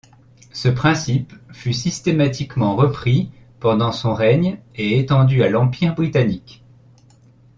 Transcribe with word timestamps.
Ce 0.51 0.67
principe 0.67 1.31
fut 1.53 1.73
systématiquement 1.73 2.75
repris 2.75 3.29
pendant 3.59 3.91
son 3.91 4.15
règne 4.15 4.59
et 4.73 4.97
étendu 4.97 5.43
à 5.43 5.47
l'Empire 5.51 5.93
britannique. 5.93 6.63